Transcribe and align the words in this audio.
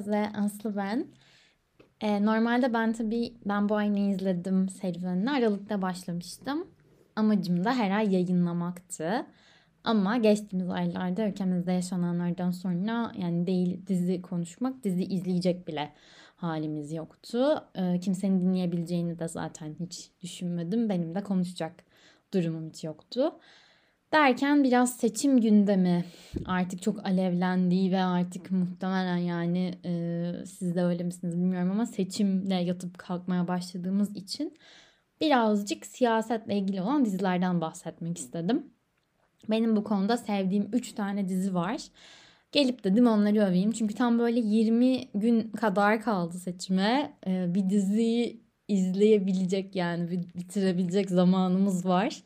herkese. 0.00 0.38
Aslı 0.38 0.76
ben. 0.76 1.06
Ee, 2.00 2.24
normalde 2.24 2.72
ben 2.72 2.92
tabii 2.92 3.34
ben 3.44 3.68
bu 3.68 3.76
ayını 3.76 3.98
izledim 3.98 4.68
serüvenine. 4.68 5.30
Aralıkta 5.30 5.82
başlamıştım. 5.82 6.66
Amacım 7.16 7.64
da 7.64 7.74
her 7.74 7.90
ay 7.90 8.14
yayınlamaktı. 8.14 9.26
Ama 9.84 10.16
geçtiğimiz 10.16 10.70
aylarda 10.70 11.28
ülkemizde 11.28 11.72
yaşananlardan 11.72 12.50
sonra 12.50 13.12
yani 13.18 13.46
değil 13.46 13.86
dizi 13.86 14.22
konuşmak, 14.22 14.84
dizi 14.84 15.04
izleyecek 15.04 15.68
bile 15.68 15.92
halimiz 16.36 16.92
yoktu. 16.92 17.64
Ee, 17.74 18.00
kimsenin 18.00 18.40
dinleyebileceğini 18.40 19.18
de 19.18 19.28
zaten 19.28 19.76
hiç 19.80 20.10
düşünmedim. 20.22 20.88
Benim 20.88 21.14
de 21.14 21.22
konuşacak 21.22 21.72
durumum 22.34 22.72
yoktu. 22.82 23.32
Derken 24.12 24.64
biraz 24.64 24.96
seçim 24.96 25.40
gündemi 25.40 26.04
artık 26.46 26.82
çok 26.82 27.06
alevlendiği 27.06 27.92
ve 27.92 28.02
artık 28.02 28.50
muhtemelen 28.50 29.16
yani 29.16 29.74
e, 29.84 30.32
siz 30.46 30.74
de 30.74 30.82
öyle 30.82 31.04
misiniz 31.04 31.36
bilmiyorum 31.36 31.70
ama 31.70 31.86
seçimle 31.86 32.54
yatıp 32.54 32.98
kalkmaya 32.98 33.48
başladığımız 33.48 34.16
için 34.16 34.58
birazcık 35.20 35.86
siyasetle 35.86 36.58
ilgili 36.58 36.82
olan 36.82 37.04
dizilerden 37.04 37.60
bahsetmek 37.60 38.18
istedim. 38.18 38.66
Benim 39.50 39.76
bu 39.76 39.84
konuda 39.84 40.16
sevdiğim 40.16 40.68
3 40.72 40.92
tane 40.92 41.28
dizi 41.28 41.54
var. 41.54 41.80
Gelip 42.52 42.84
dedim 42.84 43.06
onları 43.06 43.40
öveyim. 43.40 43.72
Çünkü 43.72 43.94
tam 43.94 44.18
böyle 44.18 44.40
20 44.40 45.08
gün 45.14 45.50
kadar 45.50 46.02
kaldı 46.02 46.38
seçime. 46.38 47.12
Ee, 47.26 47.54
bir 47.54 47.70
diziyi 47.70 48.44
izleyebilecek 48.68 49.76
yani 49.76 50.10
bitirebilecek 50.34 51.10
zamanımız 51.10 51.86
var. 51.86 52.22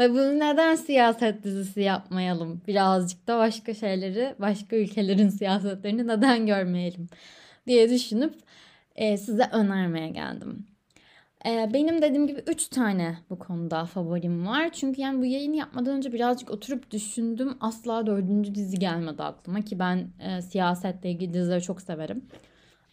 Ve 0.00 0.10
bunu 0.10 0.38
neden 0.38 0.74
siyaset 0.74 1.44
dizisi 1.44 1.80
yapmayalım? 1.80 2.62
Birazcık 2.68 3.26
da 3.28 3.38
başka 3.38 3.74
şeyleri, 3.74 4.34
başka 4.38 4.76
ülkelerin 4.76 5.28
siyasetlerini 5.38 6.06
neden 6.06 6.46
görmeyelim 6.46 7.08
diye 7.66 7.90
düşünüp 7.90 8.34
e, 8.96 9.16
size 9.16 9.48
önermeye 9.52 10.08
geldim. 10.08 10.66
E, 11.46 11.70
benim 11.74 12.02
dediğim 12.02 12.26
gibi 12.26 12.42
3 12.46 12.68
tane 12.68 13.18
bu 13.30 13.38
konuda 13.38 13.84
favorim 13.84 14.46
var. 14.46 14.72
Çünkü 14.72 15.00
yani 15.00 15.20
bu 15.20 15.24
yayını 15.24 15.56
yapmadan 15.56 15.96
önce 15.96 16.12
birazcık 16.12 16.50
oturup 16.50 16.90
düşündüm. 16.90 17.56
Asla 17.60 18.06
dördüncü 18.06 18.54
dizi 18.54 18.78
gelmedi 18.78 19.22
aklıma 19.22 19.60
ki 19.60 19.78
ben 19.78 20.08
e, 20.18 20.42
siyasetle 20.42 21.10
ilgili 21.10 21.34
dizileri 21.34 21.62
çok 21.62 21.82
severim. 21.82 22.24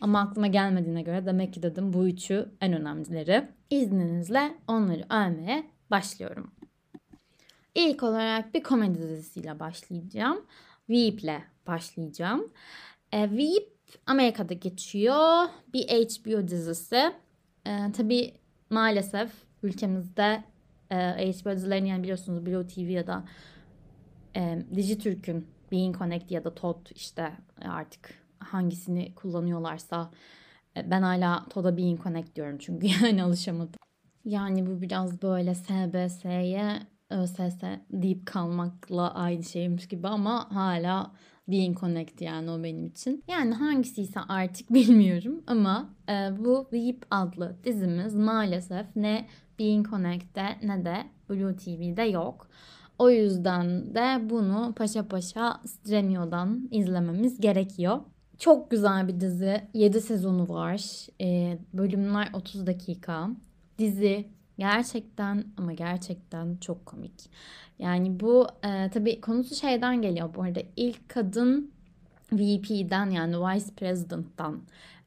Ama 0.02 0.20
aklıma 0.20 0.48
gelmediğine 0.48 1.02
göre 1.02 1.26
demek 1.26 1.54
ki 1.54 1.64
dedim 1.64 1.94
bu 1.94 2.08
üçü 2.08 2.50
en 2.62 2.74
önemlileri. 2.74 3.48
İzninizle 3.70 4.54
onları 4.68 5.06
övmeye 5.10 5.64
başlıyorum. 5.92 6.57
İlk 7.78 8.04
olarak 8.04 8.54
bir 8.54 8.64
komedi 8.64 9.00
dizisiyle 9.00 9.60
başlayacağım. 9.60 10.46
Veep'le 10.90 11.42
başlayacağım. 11.68 12.54
E, 13.12 13.32
Veep 13.32 13.78
Amerika'da 14.06 14.54
geçiyor. 14.54 15.46
Bir 15.74 15.88
HBO 15.88 16.48
dizisi. 16.48 17.14
E, 17.66 17.92
tabii 17.98 18.34
maalesef 18.70 19.32
ülkemizde 19.64 20.44
e, 20.92 21.32
HBO 21.32 21.52
dizilerini 21.52 21.90
yani 21.90 22.04
biliyorsunuz 22.04 22.46
Blue 22.46 22.68
TV 22.68 22.80
ya 22.80 23.08
da 23.08 23.26
e, 24.36 24.66
Dijitürk'ün 24.76 25.48
Being 25.72 25.98
Connect 25.98 26.32
ya 26.32 26.44
da 26.44 26.56
TOT 26.56 26.92
işte 26.92 27.32
artık 27.62 28.14
hangisini 28.40 29.16
kullanıyorlarsa 29.16 30.12
e, 30.78 30.92
ben 30.92 31.02
hala 31.02 31.46
TOD'a 31.50 31.78
Being 31.78 32.04
Connect 32.04 32.36
diyorum 32.36 32.58
çünkü 32.58 32.88
yani 33.04 33.24
alışamadım. 33.24 33.80
Yani 34.26 34.66
bu 34.66 34.82
biraz 34.82 35.22
böyle 35.22 35.56
SBS'ye 35.56 36.97
ÖSS 37.10 37.62
deyip 37.92 38.26
kalmakla 38.26 39.14
aynı 39.14 39.44
şeymiş 39.44 39.88
gibi 39.88 40.08
ama 40.08 40.56
hala 40.56 41.12
Being 41.48 41.80
Connect 41.80 42.22
yani 42.22 42.52
o 42.52 42.64
benim 42.64 42.86
için. 42.86 43.24
Yani 43.28 43.54
hangisiyse 43.54 44.20
artık 44.20 44.70
bilmiyorum 44.74 45.44
ama 45.48 45.90
e, 46.10 46.14
bu 46.40 46.68
Veep 46.74 47.06
adlı 47.12 47.56
dizimiz 47.64 48.16
maalesef 48.16 48.86
ne 48.96 49.28
Being 49.60 49.90
Connect'te 49.90 50.58
ne 50.64 50.86
de 50.86 51.04
Blue 51.30 51.56
TV'de 51.56 52.02
yok. 52.02 52.48
O 53.00 53.10
yüzden 53.10 53.96
de 53.96 54.30
bunu 54.30 54.74
paşa 54.78 55.08
paşa 55.08 55.62
Stremio'dan 55.66 56.68
izlememiz 56.72 57.40
gerekiyor. 57.42 58.00
Çok 58.38 58.72
güzel 58.72 59.08
bir 59.08 59.20
dizi. 59.20 59.62
7 59.74 60.02
sezonu 60.02 60.50
var. 60.50 61.08
E, 61.22 61.58
bölümler 61.74 62.30
30 62.34 62.68
dakika. 62.68 63.30
Dizi 63.80 64.26
Gerçekten 64.58 65.46
ama 65.58 65.74
gerçekten 65.74 66.58
çok 66.62 66.86
komik. 66.86 67.14
Yani 67.80 68.20
bu 68.20 68.48
e, 68.64 68.90
tabii 68.90 69.22
konusu 69.22 69.56
şeyden 69.56 70.02
geliyor 70.02 70.30
bu 70.36 70.44
arada. 70.44 70.60
ilk 70.76 71.10
kadın 71.10 71.72
VP'den 72.32 73.10
yani 73.10 73.38
Vice 73.38 73.76
President'tan 73.78 74.62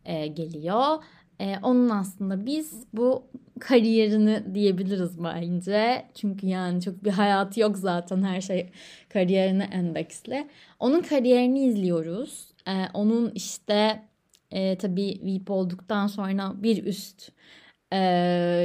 e, 0.04 0.26
geliyor. 0.26 1.02
E, 1.40 1.58
onun 1.62 1.88
aslında 1.88 2.46
biz 2.46 2.84
bu 2.92 3.26
kariyerini 3.60 4.54
diyebiliriz 4.54 5.24
bence. 5.24 6.06
Çünkü 6.14 6.46
yani 6.46 6.82
çok 6.82 7.04
bir 7.04 7.10
hayatı 7.10 7.60
yok 7.60 7.78
zaten 7.78 8.22
her 8.22 8.40
şey 8.40 8.70
kariyerine 9.08 9.64
endeksli. 9.64 10.48
Onun 10.78 11.02
kariyerini 11.02 11.64
izliyoruz. 11.64 12.48
E, 12.68 12.86
onun 12.94 13.30
işte 13.34 14.02
e, 14.50 14.78
tabii 14.78 15.20
VIP 15.24 15.50
olduktan 15.50 16.06
sonra 16.06 16.52
bir 16.62 16.84
üst 16.84 17.32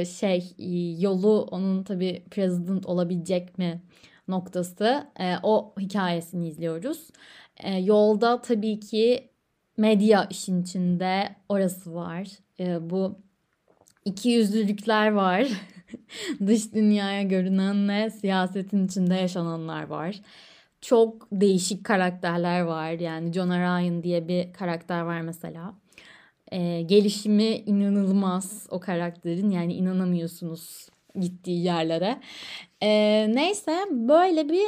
şey 0.04 0.54
yolu 0.98 1.42
onun 1.50 1.82
tabi 1.82 2.22
president 2.30 2.86
olabilecek 2.86 3.58
mi 3.58 3.82
noktası 4.28 5.06
o 5.42 5.74
hikayesini 5.80 6.48
izliyoruz. 6.48 7.10
Yolda 7.80 8.42
tabii 8.42 8.80
ki 8.80 9.30
medya 9.76 10.26
işin 10.30 10.62
içinde 10.62 11.36
orası 11.48 11.94
var. 11.94 12.28
Bu 12.80 13.18
iki 14.04 14.28
yüzlülükler 14.28 15.12
var. 15.12 15.48
Dış 16.46 16.74
dünyaya 16.74 17.22
görünenle 17.22 18.10
siyasetin 18.10 18.86
içinde 18.86 19.14
yaşananlar 19.14 19.86
var. 19.86 20.20
Çok 20.80 21.28
değişik 21.32 21.84
karakterler 21.84 22.60
var. 22.60 22.90
Yani 22.90 23.32
John 23.32 23.50
Ryan 23.50 24.02
diye 24.02 24.28
bir 24.28 24.52
karakter 24.52 25.00
var 25.00 25.20
mesela 25.20 25.74
e, 26.52 26.82
gelişimi 26.82 27.62
inanılmaz 27.66 28.66
o 28.70 28.80
karakterin 28.80 29.50
yani 29.50 29.74
inanamıyorsunuz 29.74 30.88
gittiği 31.20 31.64
yerlere. 31.64 32.20
E, 32.82 32.90
neyse 33.34 33.76
böyle 33.90 34.48
bir 34.48 34.66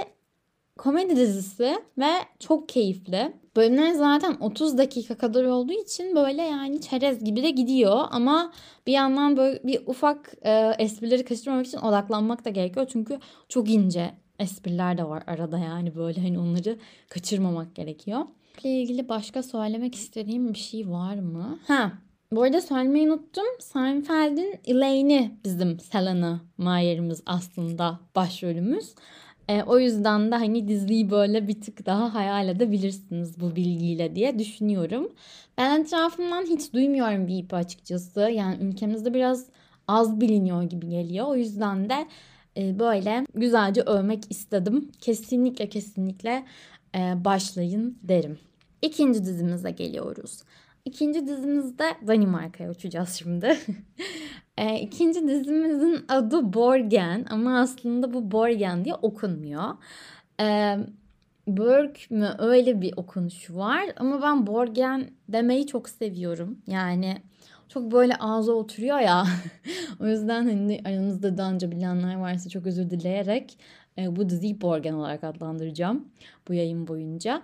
komedi 0.79 1.17
dizisi 1.17 1.79
ve 1.99 2.11
çok 2.39 2.69
keyifli. 2.69 3.33
Bölümler 3.57 3.93
zaten 3.93 4.37
30 4.41 4.79
dakika 4.79 5.15
kadar 5.15 5.45
olduğu 5.45 5.73
için 5.73 6.15
böyle 6.15 6.43
yani 6.43 6.81
çerez 6.81 7.25
gibi 7.25 7.43
de 7.43 7.51
gidiyor 7.51 8.05
ama 8.11 8.53
bir 8.87 8.93
yandan 8.93 9.37
böyle 9.37 9.61
bir 9.65 9.81
ufak 9.87 10.35
e, 10.43 10.73
esprileri 10.79 11.25
kaçırmamak 11.25 11.67
için 11.67 11.79
odaklanmak 11.79 12.45
da 12.45 12.51
gerekiyor 12.51 12.87
çünkü 12.93 13.19
çok 13.49 13.71
ince 13.71 14.11
espriler 14.39 14.99
de 14.99 15.05
var 15.09 15.23
arada 15.27 15.59
yani 15.59 15.97
böyle 15.97 16.21
hani 16.21 16.39
onları 16.39 16.79
kaçırmamak 17.09 17.75
gerekiyor 17.75 18.21
ile 18.65 18.83
ilgili 18.83 19.09
başka 19.09 19.43
söylemek 19.43 19.95
istediğim 19.95 20.53
bir 20.53 20.59
şey 20.59 20.91
var 20.91 21.15
mı? 21.15 21.59
Ha, 21.67 21.93
bu 22.33 22.43
arada 22.43 22.61
söylemeyi 22.61 23.11
unuttum. 23.11 23.45
Seinfeld'in 23.61 24.61
Elaine'i 24.67 25.33
bizim 25.45 25.81
Selena 25.81 26.41
Mayer'imiz 26.59 27.23
aslında 27.27 28.01
başrolümüz. 28.15 28.95
E, 29.49 29.63
o 29.63 29.79
yüzden 29.79 30.31
de 30.33 30.35
hani 30.35 30.69
diziyi 30.69 31.11
böyle 31.11 31.49
bir 31.49 31.61
tık 31.61 31.87
daha 31.87 32.15
hayal 32.15 32.49
edebilirsiniz 32.49 33.41
bu 33.41 33.57
bilgiyle 33.57 34.15
diye 34.15 34.39
düşünüyorum. 34.39 35.13
Ben 35.59 35.81
etrafımdan 35.81 36.43
hiç 36.43 36.73
duymuyorum 36.73 37.27
Veep'i 37.27 37.57
açıkçası. 37.57 38.21
Yani 38.21 38.57
ülkemizde 38.65 39.15
biraz 39.15 39.47
az 39.89 40.21
biliniyor 40.21 40.63
gibi 40.63 40.89
geliyor. 40.89 41.27
O 41.27 41.37
yüzden 41.37 41.91
de 41.91 42.07
e, 42.57 42.79
böyle 42.79 43.27
güzelce 43.35 43.81
övmek 43.81 44.25
istedim. 44.31 44.91
Kesinlikle 45.01 45.69
kesinlikle 45.69 46.45
e, 46.95 47.25
başlayın 47.25 47.99
derim. 48.03 48.39
İkinci 48.83 49.25
dizimize 49.25 49.71
geliyoruz. 49.71 50.43
İkinci 50.85 51.27
dizimizde 51.27 51.85
Danimarka'ya 52.07 52.71
uçacağız 52.71 53.11
şimdi. 53.11 53.59
e, 54.59 54.81
ikinci 54.81 55.29
dizimizin 55.29 56.05
adı 56.09 56.53
Borgen 56.53 57.27
ama 57.31 57.61
aslında 57.61 58.13
bu 58.13 58.31
Borgen 58.31 58.85
diye 58.85 58.95
okunmuyor. 58.95 59.75
E, 60.41 60.77
Berg 61.49 61.97
mü 62.11 62.31
öyle 62.39 62.81
bir 62.81 62.93
okunuşu 62.97 63.57
var 63.57 63.85
ama 63.97 64.23
ben 64.23 64.47
Borgen 64.47 65.11
demeyi 65.29 65.67
çok 65.67 65.89
seviyorum. 65.89 66.59
Yani 66.67 67.17
çok 67.69 67.93
böyle 67.93 68.17
ağza 68.17 68.53
oturuyor 68.53 68.99
ya. 68.99 69.27
o 70.01 70.07
yüzden 70.07 70.45
hani 70.45 70.81
aranızda 70.85 71.39
daha 71.39 71.53
önce 71.53 71.71
bilenler 71.71 72.17
varsa 72.17 72.51
çok 72.51 72.67
özür 72.67 72.91
dileyerek 72.91 73.59
e, 73.99 74.17
bu 74.17 74.29
diziyi 74.29 74.61
Borgen 74.61 74.93
olarak 74.93 75.25
adlandıracağım 75.25 76.09
bu 76.49 76.55
yayın 76.55 76.89
boyunca. 76.89 77.43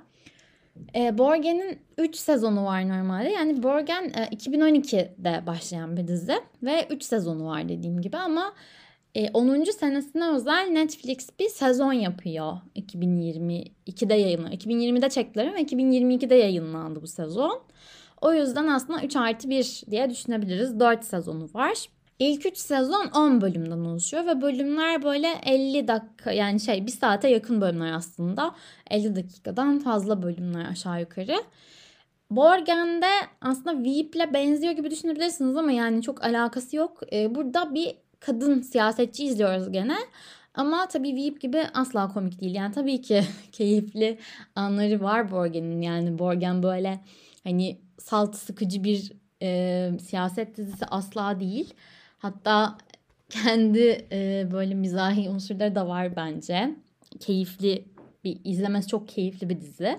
E, 0.96 1.18
Borgen'in 1.18 1.78
3 1.98 2.16
sezonu 2.16 2.64
var 2.64 2.88
normalde. 2.88 3.28
Yani 3.28 3.62
Borgen 3.62 4.02
e, 4.04 4.36
2012'de 4.36 5.46
başlayan 5.46 5.96
bir 5.96 6.08
dizi 6.08 6.34
ve 6.62 6.86
3 6.90 7.02
sezonu 7.02 7.46
var 7.46 7.68
dediğim 7.68 8.00
gibi 8.00 8.16
ama 8.16 8.54
e, 9.14 9.30
10. 9.30 9.64
senesine 9.64 10.28
özel 10.28 10.68
Netflix 10.70 11.28
bir 11.38 11.48
sezon 11.48 11.92
yapıyor. 11.92 12.52
2022'de 12.76 14.14
yayınlanıyor. 14.14 14.60
2020'de 14.60 15.10
çektiler 15.10 15.46
ama 15.46 15.58
2022'de 15.58 16.34
yayınlandı 16.34 17.02
bu 17.02 17.06
sezon. 17.06 17.62
O 18.20 18.32
yüzden 18.32 18.66
aslında 18.66 19.02
3 19.02 19.16
artı 19.16 19.50
1 19.50 19.82
diye 19.90 20.10
düşünebiliriz. 20.10 20.80
4 20.80 21.04
sezonu 21.04 21.48
var. 21.54 21.86
İlk 22.18 22.46
3 22.46 22.56
sezon 22.56 23.06
10 23.06 23.40
bölümden 23.40 23.78
oluşuyor 23.78 24.26
ve 24.26 24.42
bölümler 24.42 25.02
böyle 25.02 25.28
50 25.46 25.88
dakika 25.88 26.32
yani 26.32 26.60
şey 26.60 26.86
bir 26.86 26.90
saate 26.92 27.28
yakın 27.28 27.60
bölümler 27.60 27.92
aslında. 27.92 28.54
50 28.90 29.16
dakikadan 29.16 29.78
fazla 29.78 30.22
bölümler 30.22 30.64
aşağı 30.70 31.00
yukarı. 31.00 31.36
Borgen'de 32.30 33.10
aslında 33.40 33.84
Veep'le 33.84 34.34
benziyor 34.34 34.72
gibi 34.72 34.90
düşünebilirsiniz 34.90 35.56
ama 35.56 35.72
yani 35.72 36.02
çok 36.02 36.24
alakası 36.24 36.76
yok. 36.76 37.00
Ee, 37.12 37.34
burada 37.34 37.74
bir 37.74 37.96
kadın 38.20 38.60
siyasetçi 38.60 39.24
izliyoruz 39.24 39.72
gene. 39.72 39.96
Ama 40.54 40.88
tabii 40.88 41.16
Veep 41.16 41.40
gibi 41.40 41.66
asla 41.74 42.08
komik 42.08 42.40
değil. 42.40 42.54
Yani 42.54 42.74
tabii 42.74 43.02
ki 43.02 43.24
keyifli 43.52 44.18
anları 44.54 45.00
var 45.02 45.30
Borgen'in. 45.30 45.82
Yani 45.82 46.18
Borgen 46.18 46.62
böyle 46.62 47.00
hani 47.44 47.80
salt 47.98 48.36
sıkıcı 48.36 48.84
bir 48.84 49.12
e, 49.42 49.90
siyaset 50.00 50.56
dizisi 50.56 50.86
asla 50.86 51.40
değil. 51.40 51.74
Hatta 52.24 52.78
kendi 53.28 54.06
e, 54.12 54.48
böyle 54.52 54.74
mizahi 54.74 55.30
unsurları 55.30 55.74
da 55.74 55.88
var 55.88 56.16
bence. 56.16 56.76
Keyifli 57.20 57.84
bir 58.24 58.40
izlemesi 58.44 58.88
çok 58.88 59.08
keyifli 59.08 59.48
bir 59.48 59.60
dizi. 59.60 59.98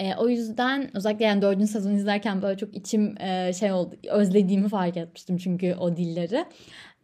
E, 0.00 0.14
o 0.14 0.28
yüzden 0.28 0.96
özellikle 0.96 1.24
yani 1.24 1.42
dördüncü 1.42 1.66
sezon 1.66 1.90
izlerken 1.90 2.42
böyle 2.42 2.58
çok 2.58 2.76
içim 2.76 3.22
e, 3.22 3.52
şey 3.52 3.72
oldu. 3.72 3.94
Özlediğimi 4.10 4.68
fark 4.68 4.96
etmiştim 4.96 5.36
çünkü 5.36 5.74
o 5.74 5.96
dilleri. 5.96 6.44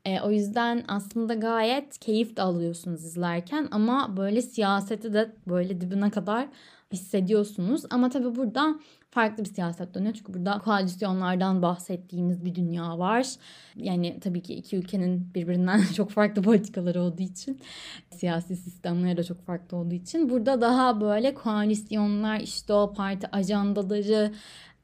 E, 0.04 0.20
o 0.20 0.30
yüzden 0.30 0.84
aslında 0.88 1.34
gayet 1.34 1.98
keyif 1.98 2.36
de 2.36 2.42
alıyorsunuz 2.42 3.04
izlerken 3.04 3.68
ama 3.70 4.16
böyle 4.16 4.42
siyaseti 4.42 5.12
de 5.12 5.30
böyle 5.46 5.80
dibine 5.80 6.10
kadar 6.10 6.48
hissediyorsunuz. 6.92 7.82
Ama 7.90 8.08
tabii 8.08 8.36
burada 8.36 8.78
farklı 9.12 9.44
bir 9.44 9.54
siyaset 9.54 9.94
dönüyor. 9.94 10.14
Çünkü 10.14 10.34
burada 10.34 10.58
koalisyonlardan 10.58 11.62
bahsettiğimiz 11.62 12.44
bir 12.44 12.54
dünya 12.54 12.98
var. 12.98 13.26
Yani 13.76 14.20
tabii 14.20 14.42
ki 14.42 14.54
iki 14.54 14.76
ülkenin 14.76 15.34
birbirinden 15.34 15.82
çok 15.96 16.10
farklı 16.10 16.42
politikaları 16.42 17.02
olduğu 17.02 17.22
için 17.22 17.60
siyasi 18.10 18.56
sistemleri 18.56 19.16
de 19.16 19.24
çok 19.24 19.46
farklı 19.46 19.76
olduğu 19.76 19.94
için 19.94 20.30
burada 20.30 20.60
daha 20.60 21.00
böyle 21.00 21.34
koalisyonlar 21.34 22.40
işte 22.40 22.72
o 22.72 22.92
parti 22.92 23.36
ajandaları 23.36 24.32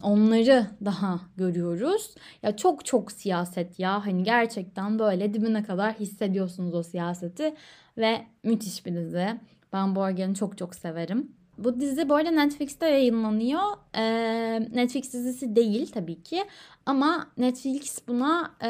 onları 0.02 0.66
daha 0.84 1.20
görüyoruz. 1.36 2.14
Ya 2.42 2.56
çok 2.56 2.84
çok 2.84 3.12
siyaset 3.12 3.78
ya 3.78 4.06
hani 4.06 4.22
gerçekten 4.22 4.98
böyle 4.98 5.34
dibine 5.34 5.62
kadar 5.62 5.94
hissediyorsunuz 5.94 6.74
o 6.74 6.82
siyaseti 6.82 7.54
ve 7.98 8.26
müthiş 8.44 8.86
bir 8.86 8.94
dizi. 8.94 9.40
Ben 9.72 9.96
Borgen'i 9.96 10.34
çok 10.34 10.58
çok 10.58 10.74
severim. 10.74 11.37
Bu 11.58 11.80
dizi 11.80 12.08
bu 12.08 12.14
arada 12.14 12.30
Netflix'te 12.30 12.88
yayınlanıyor. 12.88 13.62
Ee, 13.94 14.60
Netflix 14.74 15.12
dizisi 15.12 15.56
değil 15.56 15.92
tabii 15.92 16.22
ki. 16.22 16.44
Ama 16.86 17.26
Netflix 17.36 18.08
buna 18.08 18.54
e, 18.62 18.68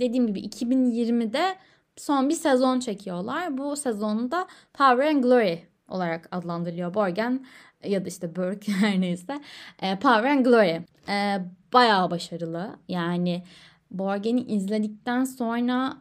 dediğim 0.00 0.26
gibi 0.26 0.40
2020'de 0.40 1.56
son 1.96 2.28
bir 2.28 2.34
sezon 2.34 2.80
çekiyorlar. 2.80 3.58
Bu 3.58 3.76
sezonda 3.76 4.46
Power 4.74 5.06
and 5.06 5.22
Glory 5.24 5.58
olarak 5.88 6.28
adlandırılıyor 6.30 6.94
Borgen 6.94 7.46
ya 7.84 8.04
da 8.04 8.08
işte 8.08 8.36
Burke 8.36 8.72
her 8.80 9.00
neyse. 9.00 9.40
E, 9.82 9.98
Power 9.98 10.30
and 10.30 10.46
Glory. 10.46 10.80
E, 11.08 11.38
bayağı 11.72 12.10
başarılı. 12.10 12.76
Yani 12.88 13.42
Borgen'i 13.90 14.42
izledikten 14.42 15.24
sonra 15.24 15.96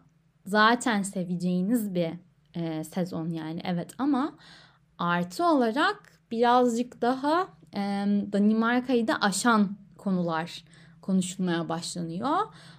zaten 0.45 1.01
seveceğiniz 1.01 1.95
bir 1.95 2.11
e, 2.55 2.83
sezon 2.83 3.29
yani 3.29 3.61
evet 3.63 3.89
ama 3.97 4.35
Artı 4.99 5.45
olarak 5.45 6.19
birazcık 6.31 7.01
daha 7.01 7.47
Danimarka'yı 8.33 9.07
da 9.07 9.21
aşan 9.21 9.77
konular 9.97 10.63
konuşulmaya 11.01 11.69
başlanıyor. 11.69 12.37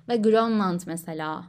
Ve 0.09 0.17
Grönland 0.17 0.81
mesela 0.87 1.45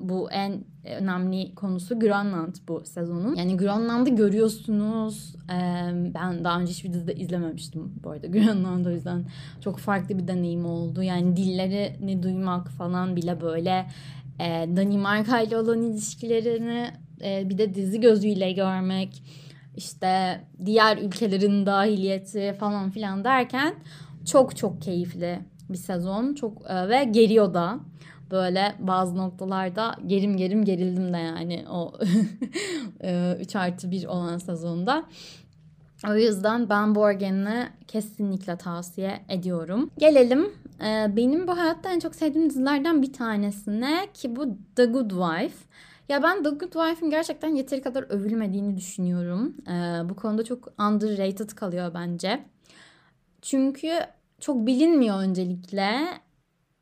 bu 0.00 0.30
en 0.30 0.64
önemli 0.84 1.54
konusu 1.54 1.98
Grönland 1.98 2.54
bu 2.68 2.82
sezonun. 2.84 3.34
Yani 3.34 3.56
Grönland'ı 3.56 4.10
görüyorsunuz. 4.10 5.36
Ben 6.14 6.44
daha 6.44 6.60
önce 6.60 6.72
hiçbir 6.72 6.92
dizide 6.92 7.14
izlememiştim 7.14 7.92
bu 8.04 8.10
arada 8.10 8.26
Grönland 8.36 8.86
o 8.86 8.90
yüzden 8.90 9.24
çok 9.60 9.78
farklı 9.78 10.18
bir 10.18 10.28
deneyim 10.28 10.66
oldu. 10.66 11.02
Yani 11.02 11.36
dillerini 11.36 12.22
duymak 12.22 12.68
falan 12.68 13.16
bile 13.16 13.40
böyle 13.40 13.86
Danimarka 14.76 15.40
ile 15.40 15.56
olan 15.56 15.82
ilişkilerini 15.82 16.90
e, 17.24 17.48
bir 17.48 17.58
de 17.58 17.74
dizi 17.74 18.00
gözüyle 18.00 18.52
görmek 18.52 19.22
işte 19.76 20.40
diğer 20.64 20.98
ülkelerin 20.98 21.66
dahiliyeti 21.66 22.56
falan 22.60 22.90
filan 22.90 23.24
derken 23.24 23.74
çok 24.26 24.56
çok 24.56 24.82
keyifli 24.82 25.38
bir 25.70 25.78
sezon 25.78 26.34
çok 26.34 26.70
e, 26.70 26.88
ve 26.88 27.04
geriyor 27.04 27.54
da 27.54 27.80
böyle 28.30 28.74
bazı 28.78 29.16
noktalarda 29.16 29.94
gerim 30.06 30.36
gerim 30.36 30.64
gerildim 30.64 31.12
de 31.12 31.18
yani 31.18 31.64
o 31.70 31.92
3 33.40 33.54
e, 33.54 33.58
artı 33.58 33.90
1 33.90 34.06
olan 34.06 34.38
sezonda. 34.38 35.04
O 36.08 36.14
yüzden 36.14 36.68
ben 36.68 36.94
Borgen'i 36.94 37.68
kesinlikle 37.86 38.56
tavsiye 38.56 39.20
ediyorum. 39.28 39.90
Gelelim 39.98 40.52
e, 40.86 41.16
benim 41.16 41.48
bu 41.48 41.58
hayatta 41.58 41.92
en 41.92 41.98
çok 41.98 42.14
sevdiğim 42.14 42.50
dizilerden 42.50 43.02
bir 43.02 43.12
tanesine 43.12 44.08
ki 44.14 44.36
bu 44.36 44.56
The 44.76 44.84
Good 44.84 45.10
Wife. 45.10 45.68
Ya 46.08 46.22
ben 46.22 46.42
The 46.42 46.50
Good 46.50 46.72
Wife'in 46.72 47.10
gerçekten 47.10 47.48
yeteri 47.54 47.82
kadar 47.82 48.02
övülmediğini 48.02 48.76
düşünüyorum. 48.76 49.56
Ee, 49.68 50.08
bu 50.08 50.16
konuda 50.16 50.44
çok 50.44 50.68
underrated 50.80 51.50
kalıyor 51.50 51.94
bence. 51.94 52.44
Çünkü 53.42 53.92
çok 54.40 54.66
bilinmiyor 54.66 55.18
öncelikle. 55.20 56.08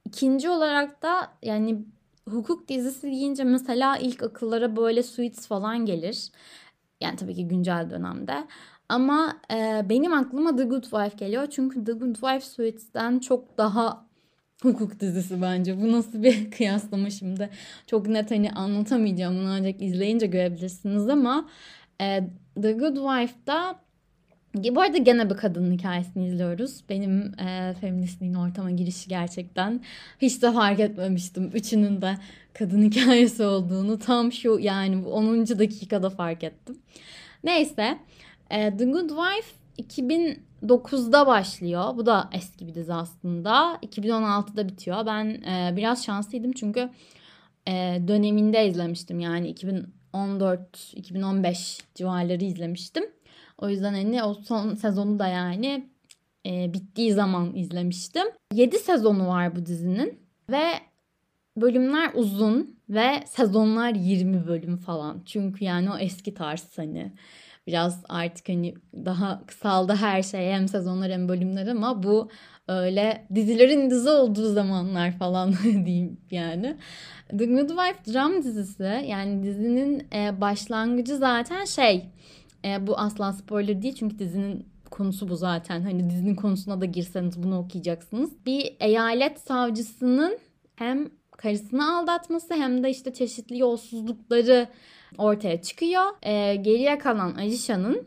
İkinci 0.04 0.50
olarak 0.50 1.02
da 1.02 1.32
yani 1.42 1.84
hukuk 2.28 2.68
dizisi 2.68 3.02
deyince 3.06 3.44
mesela 3.44 3.96
ilk 3.98 4.22
akıllara 4.22 4.76
böyle 4.76 5.02
Suits 5.02 5.46
falan 5.46 5.86
gelir. 5.86 6.30
Yani 7.00 7.16
tabii 7.16 7.34
ki 7.34 7.48
güncel 7.48 7.90
dönemde. 7.90 8.46
Ama 8.88 9.36
e, 9.52 9.86
benim 9.88 10.12
aklıma 10.12 10.56
The 10.56 10.64
Good 10.64 10.82
Wife 10.82 11.16
geliyor. 11.16 11.46
Çünkü 11.50 11.84
The 11.84 11.92
Good 11.92 12.14
Wife 12.14 12.40
Suits'ten 12.40 13.18
çok 13.18 13.58
daha 13.58 14.05
hukuk 14.62 15.00
dizisi 15.00 15.42
bence. 15.42 15.80
Bu 15.80 15.92
nasıl 15.92 16.22
bir 16.22 16.50
kıyaslama 16.56 17.10
şimdi? 17.10 17.50
Çok 17.86 18.08
net 18.08 18.30
hani 18.30 18.50
anlatamayacağım. 18.52 19.38
Bunu 19.38 19.48
ancak 19.48 19.82
izleyince 19.82 20.26
görebilirsiniz 20.26 21.08
ama 21.08 21.48
e, 22.00 22.28
The 22.62 22.72
Good 22.72 22.96
Wife'da 22.96 23.86
bu 24.54 24.80
arada 24.80 24.98
gene 24.98 25.30
bir 25.30 25.34
kadının 25.34 25.72
hikayesini 25.72 26.26
izliyoruz. 26.26 26.84
Benim 26.88 27.40
e, 27.40 27.74
feministliğin 27.80 28.34
ortama 28.34 28.70
girişi 28.70 29.08
gerçekten 29.08 29.80
hiç 30.22 30.42
de 30.42 30.52
fark 30.52 30.80
etmemiştim. 30.80 31.50
Üçünün 31.54 32.02
de 32.02 32.14
kadın 32.54 32.82
hikayesi 32.90 33.42
olduğunu 33.42 33.98
tam 33.98 34.32
şu 34.32 34.58
yani 34.60 35.06
10. 35.06 35.46
dakikada 35.46 36.10
fark 36.10 36.44
ettim. 36.44 36.78
Neyse 37.44 37.98
e, 38.50 38.76
The 38.76 38.84
Good 38.84 39.08
Wife 39.08 39.55
2009'da 39.78 41.26
başlıyor. 41.26 41.96
Bu 41.96 42.06
da 42.06 42.30
eski 42.32 42.66
bir 42.66 42.74
dizi 42.74 42.94
aslında. 42.94 43.78
2016'da 43.82 44.68
bitiyor. 44.68 45.06
Ben 45.06 45.26
e, 45.26 45.74
biraz 45.76 46.04
şanslıydım 46.04 46.52
çünkü 46.52 46.90
e, 47.68 48.00
döneminde 48.08 48.68
izlemiştim. 48.68 49.20
Yani 49.20 49.54
2014-2015 49.54 51.80
civarları 51.94 52.44
izlemiştim. 52.44 53.04
O 53.58 53.68
yüzden 53.68 53.94
hani 53.94 54.22
o 54.22 54.34
son 54.34 54.74
sezonu 54.74 55.18
da 55.18 55.26
yani 55.26 55.90
e, 56.46 56.72
bittiği 56.72 57.12
zaman 57.12 57.54
izlemiştim. 57.54 58.26
7 58.54 58.78
sezonu 58.78 59.28
var 59.28 59.56
bu 59.56 59.66
dizinin 59.66 60.20
ve 60.50 60.64
bölümler 61.56 62.10
uzun 62.14 62.76
ve 62.88 63.22
sezonlar 63.26 63.94
20 63.94 64.46
bölüm 64.46 64.76
falan. 64.76 65.22
Çünkü 65.26 65.64
yani 65.64 65.90
o 65.90 65.98
eski 65.98 66.34
tarz 66.34 66.68
hani 66.76 67.12
biraz 67.66 68.04
artık 68.08 68.48
hani 68.48 68.74
daha 69.04 69.46
kısaldı 69.46 69.94
her 69.94 70.22
şey 70.22 70.50
hem 70.52 70.68
sezonlar 70.68 71.12
hem 71.12 71.28
bölümler 71.28 71.66
ama 71.66 72.02
bu 72.02 72.28
öyle 72.68 73.26
dizilerin 73.34 73.90
dizi 73.90 74.10
olduğu 74.10 74.52
zamanlar 74.52 75.12
falan 75.12 75.54
diyeyim 75.86 76.20
yani. 76.30 76.76
The 77.38 77.46
Good 77.46 77.68
Wife 77.68 78.12
dram 78.12 78.42
dizisi 78.42 79.04
yani 79.08 79.42
dizinin 79.42 80.06
e, 80.14 80.40
başlangıcı 80.40 81.16
zaten 81.16 81.64
şey 81.64 82.06
e, 82.64 82.86
bu 82.86 82.98
asla 82.98 83.32
spoiler 83.32 83.82
değil 83.82 83.94
çünkü 83.94 84.18
dizinin 84.18 84.66
konusu 84.90 85.28
bu 85.28 85.36
zaten. 85.36 85.82
Hani 85.82 86.10
dizinin 86.10 86.34
konusuna 86.34 86.80
da 86.80 86.84
girseniz 86.84 87.42
bunu 87.42 87.58
okuyacaksınız. 87.58 88.46
Bir 88.46 88.76
eyalet 88.80 89.40
savcısının 89.40 90.38
hem 90.76 91.10
karısını 91.36 91.96
aldatması 91.96 92.54
hem 92.54 92.84
de 92.84 92.90
işte 92.90 93.14
çeşitli 93.14 93.58
yolsuzlukları 93.58 94.68
ortaya 95.18 95.62
çıkıyor. 95.62 96.04
E, 96.22 96.56
geriye 96.56 96.98
kalan 96.98 97.34
Alişan'ın 97.34 98.06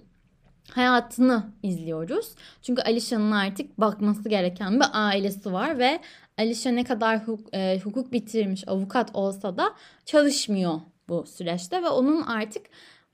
hayatını 0.71 1.53
izliyoruz. 1.63 2.35
Çünkü 2.61 2.81
Alişan'ın 2.81 3.31
artık 3.31 3.79
bakması 3.79 4.29
gereken 4.29 4.79
bir 4.79 4.85
ailesi 4.93 5.53
var 5.53 5.79
ve 5.79 5.99
Alişa 6.37 6.71
ne 6.71 6.83
kadar 6.83 7.27
hukuk, 7.27 7.55
e, 7.55 7.79
hukuk 7.83 8.13
bitirmiş 8.13 8.67
avukat 8.67 9.09
olsa 9.13 9.57
da 9.57 9.73
çalışmıyor 10.05 10.79
bu 11.09 11.25
süreçte 11.25 11.83
ve 11.83 11.89
onun 11.89 12.21
artık 12.21 12.65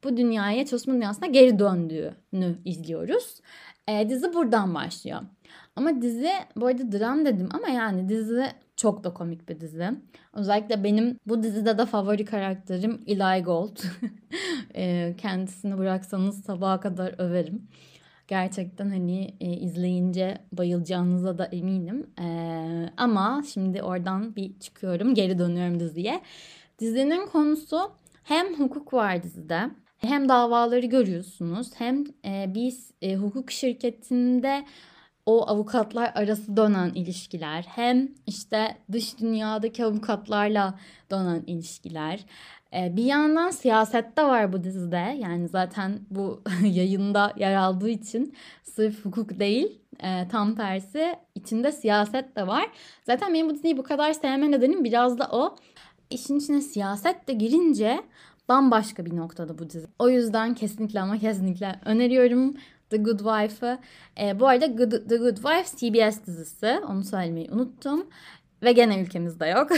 bu 0.05 0.17
dünyaya 0.17 0.65
çalışma 0.65 0.93
dünyasına 0.93 1.27
geri 1.27 1.59
döndüğünü 1.59 2.55
izliyoruz. 2.65 3.41
E, 3.87 4.09
dizi 4.09 4.33
buradan 4.33 4.75
başlıyor. 4.75 5.21
Ama 5.75 6.01
dizi 6.01 6.29
bu 6.55 6.65
arada 6.65 6.91
dram 6.91 7.25
dedim 7.25 7.49
ama 7.53 7.67
yani 7.67 8.09
dizi 8.09 8.45
çok 8.75 9.03
da 9.03 9.13
komik 9.13 9.49
bir 9.49 9.59
dizi. 9.59 9.89
Özellikle 10.33 10.83
benim 10.83 11.19
bu 11.27 11.43
dizide 11.43 11.77
de 11.77 11.85
favori 11.85 12.25
karakterim 12.25 13.01
Eli 13.07 13.43
Gold. 13.43 13.77
Ee, 14.77 15.15
kendisini 15.17 15.77
bıraksanız 15.77 16.43
sabaha 16.45 16.79
kadar 16.79 17.15
överim. 17.17 17.67
Gerçekten 18.27 18.89
hani 18.89 19.33
e, 19.39 19.53
izleyince 19.53 20.37
bayılacağınıza 20.51 21.37
da 21.37 21.45
eminim. 21.45 22.07
Ee, 22.21 22.89
ama 22.97 23.43
şimdi 23.53 23.83
oradan 23.83 24.35
bir 24.35 24.59
çıkıyorum, 24.59 25.13
geri 25.13 25.39
dönüyorum 25.39 25.79
diziye. 25.79 26.21
Dizinin 26.79 27.27
konusu 27.27 27.91
hem 28.23 28.53
hukuk 28.59 28.93
var 28.93 29.23
dizide, 29.23 29.69
hem 30.05 30.29
davaları 30.29 30.85
görüyorsunuz, 30.85 31.71
hem 31.77 32.03
e, 32.25 32.45
biz 32.53 32.91
e, 33.01 33.15
hukuk 33.15 33.51
şirketinde 33.51 34.65
o 35.25 35.47
avukatlar 35.47 36.11
arası 36.15 36.57
dönen 36.57 36.89
ilişkiler, 36.89 37.65
hem 37.67 38.09
işte 38.27 38.77
dış 38.91 39.19
dünyadaki 39.19 39.85
avukatlarla 39.85 40.79
dönen 41.11 41.43
ilişkiler. 41.47 42.25
Ee, 42.75 42.95
bir 42.95 43.03
yandan 43.03 43.49
siyaset 43.49 44.17
de 44.17 44.23
var 44.23 44.53
bu 44.53 44.63
dizide. 44.63 45.17
Yani 45.19 45.47
zaten 45.47 45.99
bu 46.09 46.41
yayında 46.63 47.33
yer 47.37 47.55
aldığı 47.55 47.89
için 47.89 48.35
sırf 48.63 49.05
hukuk 49.05 49.39
değil 49.39 49.81
e, 50.03 50.27
tam 50.27 50.55
tersi 50.55 51.15
içinde 51.35 51.71
siyaset 51.71 52.35
de 52.35 52.47
var. 52.47 52.71
Zaten 53.03 53.33
benim 53.33 53.49
bu 53.49 53.55
diziyi 53.55 53.77
bu 53.77 53.83
kadar 53.83 54.13
sevme 54.13 54.51
nedenim 54.51 54.83
biraz 54.83 55.19
da 55.19 55.27
o. 55.31 55.55
İşin 56.09 56.39
içine 56.39 56.61
siyaset 56.61 57.27
de 57.27 57.33
girince 57.33 58.03
bambaşka 58.49 59.05
bir 59.05 59.15
noktada 59.15 59.57
bu 59.57 59.69
dizi. 59.69 59.87
O 59.99 60.09
yüzden 60.09 60.53
kesinlikle 60.53 61.01
ama 61.01 61.17
kesinlikle 61.17 61.79
öneriyorum. 61.85 62.55
The 62.89 62.97
Good 62.97 63.19
Wife'ı. 63.19 63.79
E, 64.21 64.39
bu 64.39 64.47
arada 64.47 64.65
Good, 64.65 64.91
The 64.91 65.17
Good 65.17 65.35
Wife 65.35 65.77
CBS 65.77 66.25
dizisi. 66.25 66.79
Onu 66.89 67.03
söylemeyi 67.03 67.51
unuttum. 67.51 68.07
Ve 68.63 68.71
gene 68.71 69.01
ülkemizde 69.01 69.45
yok. 69.45 69.69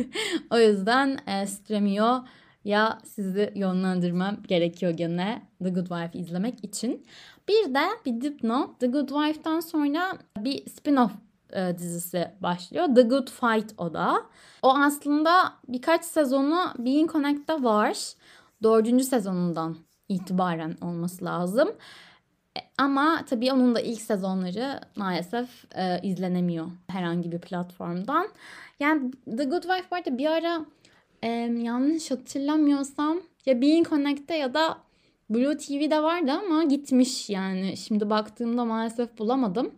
o 0.50 0.58
yüzden 0.58 1.18
e, 1.26 1.46
Stremio 1.46 2.24
ya 2.64 2.98
sizi 3.04 3.52
yönlendirmem 3.54 4.38
gerekiyor 4.48 4.92
gene 4.92 5.42
The 5.62 5.70
Good 5.70 5.86
Wife 5.86 6.18
izlemek 6.18 6.64
için. 6.64 7.06
Bir 7.48 7.74
de 7.74 7.84
bir 8.06 8.20
dipnot 8.20 8.80
The 8.80 8.86
Good 8.86 9.08
Wife'dan 9.08 9.60
sonra 9.60 10.18
bir 10.38 10.64
spin-off 10.64 11.10
e, 11.52 11.78
dizisi 11.78 12.30
başlıyor. 12.40 12.94
The 12.94 13.02
Good 13.02 13.28
Fight 13.28 13.74
o 13.78 13.94
da. 13.94 14.22
O 14.62 14.74
aslında 14.78 15.52
birkaç 15.68 16.04
sezonu 16.04 16.58
Being 16.78 17.12
Connect'te 17.12 17.62
var. 17.62 17.96
Dördüncü 18.62 19.04
sezonundan 19.04 19.76
itibaren 20.08 20.76
olması 20.82 21.24
lazım. 21.24 21.68
E, 22.58 22.60
ama 22.78 23.24
tabii 23.26 23.52
onun 23.52 23.74
da 23.74 23.80
ilk 23.80 24.00
sezonları 24.00 24.80
maalesef 24.96 25.48
e, 25.74 26.00
izlenemiyor 26.02 26.66
herhangi 26.88 27.32
bir 27.32 27.38
platformdan. 27.38 28.28
Yani 28.80 29.10
The 29.36 29.44
Good 29.44 29.62
Wife 29.62 29.86
var 29.92 30.04
da 30.04 30.18
bir 30.18 30.26
ara 30.26 30.66
e, 31.22 31.28
yanlış 31.62 32.10
hatırlamıyorsam 32.10 33.20
ya 33.46 33.60
Being 33.60 33.88
Connect'te 33.88 34.36
ya 34.36 34.54
da 34.54 34.78
Blue 35.30 35.56
TV'de 35.56 36.02
vardı 36.02 36.32
ama 36.32 36.64
gitmiş 36.64 37.30
yani. 37.30 37.76
Şimdi 37.76 38.10
baktığımda 38.10 38.64
maalesef 38.64 39.18
bulamadım. 39.18 39.74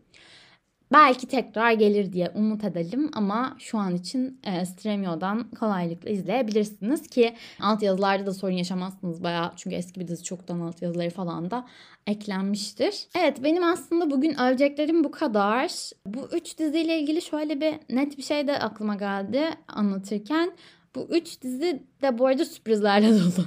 Belki 0.92 1.26
tekrar 1.26 1.73
gelir 1.73 2.12
diye 2.12 2.30
umut 2.35 2.64
edelim 2.64 3.11
ama 3.12 3.57
şu 3.59 3.78
an 3.78 3.95
için 3.95 4.40
e, 4.45 4.66
Stremio'dan 4.66 5.50
kolaylıkla 5.50 6.11
izleyebilirsiniz 6.11 7.07
ki 7.09 7.35
alt 7.61 7.83
yazılarda 7.83 8.26
da 8.26 8.35
sorun 8.35 8.52
yaşamazsınız 8.52 9.23
bayağı 9.23 9.52
çünkü 9.57 9.76
eski 9.76 10.00
bir 10.00 10.09
dizi 10.09 10.25
çoktan 10.25 10.61
alt 10.61 10.83
yazıları 10.83 11.11
falan 11.11 11.50
da 11.50 11.66
eklenmiştir. 12.07 13.07
Evet 13.18 13.45
benim 13.45 13.64
aslında 13.64 14.11
bugün 14.11 14.40
öveceklerim 14.40 15.04
bu 15.04 15.11
kadar. 15.11 15.90
Bu 16.07 16.28
üç 16.33 16.59
diziyle 16.59 16.99
ilgili 16.99 17.23
şöyle 17.23 17.61
bir 17.61 17.75
net 17.97 18.18
bir 18.18 18.23
şey 18.23 18.47
de 18.47 18.59
aklıma 18.59 18.95
geldi 18.95 19.45
anlatırken. 19.68 20.52
Bu 20.95 21.09
üç 21.11 21.42
dizi 21.42 21.83
de 22.02 22.18
bu 22.18 22.26
arada 22.26 22.45
sürprizlerle 22.45 23.11
dolu. 23.21 23.45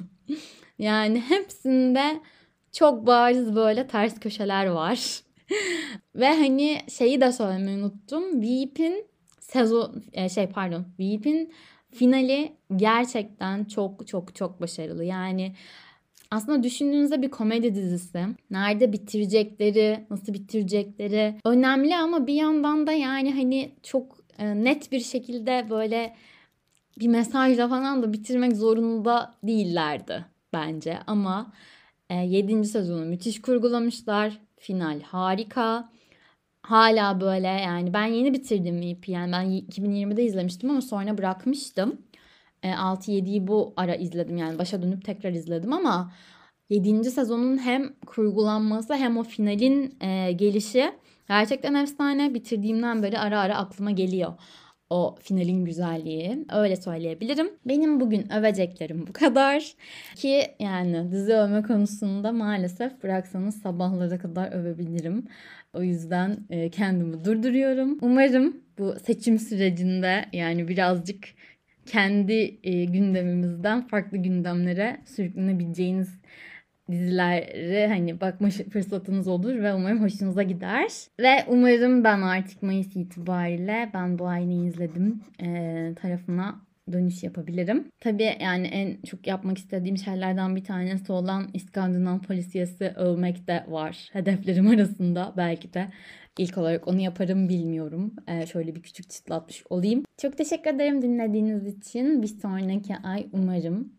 yani 0.79 1.21
hepsinde 1.21 2.21
çok 2.71 3.07
bariz 3.07 3.55
böyle 3.55 3.87
ters 3.87 4.19
köşeler 4.19 4.65
var. 4.65 5.21
Ve 6.15 6.27
hani 6.27 6.81
şeyi 6.89 7.21
de 7.21 7.31
söylemeyi 7.31 7.77
unuttum. 7.77 8.41
Veep'in 8.41 9.05
sezon 9.39 10.03
e, 10.13 10.29
şey 10.29 10.47
pardon 10.47 10.85
Veep'in 10.99 11.53
finali 11.91 12.51
gerçekten 12.75 13.65
çok 13.65 14.07
çok 14.07 14.35
çok 14.35 14.61
başarılı. 14.61 15.03
Yani 15.03 15.55
aslında 16.31 16.63
düşündüğünüzde 16.63 17.21
bir 17.21 17.31
komedi 17.31 17.75
dizisi. 17.75 18.25
Nerede 18.51 18.93
bitirecekleri, 18.93 20.05
nasıl 20.09 20.33
bitirecekleri 20.33 21.35
önemli 21.45 21.95
ama 21.95 22.27
bir 22.27 22.33
yandan 22.33 22.87
da 22.87 22.91
yani 22.91 23.33
hani 23.33 23.71
çok 23.83 24.17
e, 24.39 24.63
net 24.63 24.91
bir 24.91 24.99
şekilde 24.99 25.67
böyle 25.69 26.15
bir 26.99 27.07
mesajla 27.07 27.69
falan 27.69 28.03
da 28.03 28.13
bitirmek 28.13 28.55
zorunda 28.55 29.35
değillerdi 29.43 30.25
bence. 30.53 30.99
Ama 31.07 31.53
e, 32.09 32.15
7. 32.15 32.65
sezonu 32.65 33.05
müthiş 33.05 33.41
kurgulamışlar. 33.41 34.41
Final 34.61 35.01
harika. 35.01 35.89
Hala 36.63 37.21
böyle 37.21 37.47
yani 37.47 37.93
ben 37.93 38.05
yeni 38.05 38.33
bitirdim 38.33 38.81
VIP 38.81 39.09
yani 39.09 39.31
ben 39.31 39.45
2020'de 39.45 40.23
izlemiştim 40.23 40.69
ama 40.69 40.81
sonra 40.81 41.17
bırakmıştım. 41.17 42.01
E, 42.63 42.73
6-7'yi 42.73 43.47
bu 43.47 43.73
ara 43.77 43.95
izledim 43.95 44.37
yani 44.37 44.59
başa 44.59 44.81
dönüp 44.81 45.05
tekrar 45.05 45.31
izledim 45.31 45.73
ama 45.73 46.11
7. 46.69 47.11
sezonun 47.11 47.57
hem 47.57 47.93
kurgulanması 48.05 48.95
hem 48.95 49.17
o 49.17 49.23
finalin 49.23 49.97
e, 50.01 50.31
gelişi 50.31 50.91
gerçekten 51.27 51.73
efsane. 51.73 52.33
Bitirdiğimden 52.33 53.03
beri 53.03 53.19
ara 53.19 53.39
ara 53.39 53.57
aklıma 53.57 53.91
geliyor 53.91 54.33
o 54.91 55.15
finalin 55.21 55.65
güzelliği. 55.65 56.45
Öyle 56.53 56.75
söyleyebilirim. 56.75 57.49
Benim 57.65 57.99
bugün 57.99 58.33
öveceklerim 58.33 59.07
bu 59.07 59.13
kadar. 59.13 59.73
Ki 60.15 60.41
yani 60.59 61.11
dizi 61.11 61.33
övme 61.33 61.61
konusunda 61.61 62.31
maalesef 62.31 63.03
bıraksanız 63.03 63.61
sabahlara 63.61 64.19
kadar 64.19 64.51
övebilirim. 64.51 65.25
O 65.73 65.83
yüzden 65.83 66.37
e, 66.49 66.69
kendimi 66.69 67.25
durduruyorum. 67.25 67.97
Umarım 68.01 68.57
bu 68.77 68.95
seçim 69.05 69.39
sürecinde 69.39 70.25
yani 70.33 70.67
birazcık 70.67 71.27
kendi 71.85 72.59
e, 72.63 72.85
gündemimizden 72.85 73.87
farklı 73.87 74.17
gündemlere 74.17 74.97
sürüklenebileceğiniz 75.05 76.21
dizilere 76.91 77.87
hani 77.87 78.21
bakma 78.21 78.49
fırsatınız 78.49 79.27
olur 79.27 79.55
ve 79.55 79.73
umarım 79.73 80.01
hoşunuza 80.03 80.43
gider. 80.43 80.91
Ve 81.19 81.45
umarım 81.47 82.03
ben 82.03 82.21
artık 82.21 82.63
Mayıs 82.63 82.95
itibariyle 82.95 83.89
ben 83.93 84.19
bu 84.19 84.27
aynayı 84.27 84.63
izledim 84.63 85.21
e, 85.43 85.47
tarafına 86.01 86.61
dönüş 86.91 87.23
yapabilirim. 87.23 87.87
Tabii 87.99 88.37
yani 88.41 88.67
en 88.67 89.01
çok 89.01 89.27
yapmak 89.27 89.57
istediğim 89.57 89.97
şeylerden 89.97 90.55
bir 90.55 90.63
tanesi 90.63 91.11
olan 91.11 91.49
İskandinav 91.53 92.19
polisiyesi 92.19 92.93
övmek 92.95 93.47
de 93.47 93.65
var. 93.67 94.09
Hedeflerim 94.13 94.67
arasında 94.67 95.33
belki 95.37 95.73
de 95.73 95.87
ilk 96.37 96.57
olarak 96.57 96.87
onu 96.87 96.99
yaparım 96.99 97.49
bilmiyorum. 97.49 98.15
Ee, 98.27 98.45
şöyle 98.45 98.75
bir 98.75 98.81
küçük 98.81 99.09
çıtlatmış 99.09 99.63
olayım. 99.69 100.03
Çok 100.17 100.37
teşekkür 100.37 100.69
ederim 100.69 101.01
dinlediğiniz 101.01 101.67
için. 101.67 102.21
Bir 102.21 102.27
sonraki 102.27 102.95
ay 103.03 103.27
umarım 103.31 103.93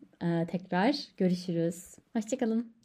tekrar 0.47 0.95
görüşürüz. 1.17 1.95
Hoşçakalın. 2.15 2.82